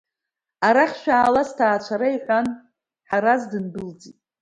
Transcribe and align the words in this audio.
Арахь 0.67 0.97
шәаала 1.01 1.43
сҭаацәара,— 1.49 2.07
иҳәан 2.15 2.47
Ҳараз 3.09 3.41
дындәылҵит. 3.51 4.17